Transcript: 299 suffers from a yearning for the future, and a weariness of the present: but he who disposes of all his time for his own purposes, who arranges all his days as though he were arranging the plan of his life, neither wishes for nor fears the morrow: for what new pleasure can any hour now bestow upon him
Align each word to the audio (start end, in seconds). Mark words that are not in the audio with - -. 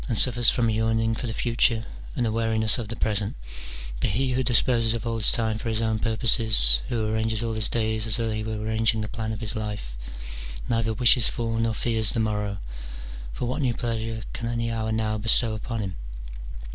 299 0.05 0.23
suffers 0.33 0.49
from 0.49 0.67
a 0.67 0.71
yearning 0.71 1.13
for 1.13 1.27
the 1.27 1.31
future, 1.31 1.85
and 2.15 2.25
a 2.25 2.31
weariness 2.31 2.79
of 2.79 2.87
the 2.87 2.95
present: 2.95 3.35
but 3.99 4.09
he 4.09 4.31
who 4.31 4.41
disposes 4.41 4.95
of 4.95 5.05
all 5.05 5.17
his 5.17 5.31
time 5.31 5.59
for 5.59 5.69
his 5.69 5.79
own 5.79 5.99
purposes, 5.99 6.81
who 6.89 7.05
arranges 7.07 7.43
all 7.43 7.53
his 7.53 7.69
days 7.69 8.07
as 8.07 8.17
though 8.17 8.31
he 8.31 8.43
were 8.43 8.57
arranging 8.57 9.01
the 9.01 9.07
plan 9.07 9.31
of 9.31 9.41
his 9.41 9.55
life, 9.55 9.95
neither 10.67 10.91
wishes 10.91 11.27
for 11.27 11.59
nor 11.59 11.75
fears 11.75 12.13
the 12.13 12.19
morrow: 12.19 12.57
for 13.31 13.45
what 13.45 13.61
new 13.61 13.75
pleasure 13.75 14.23
can 14.33 14.47
any 14.49 14.71
hour 14.71 14.91
now 14.91 15.19
bestow 15.19 15.53
upon 15.53 15.81
him 15.81 15.93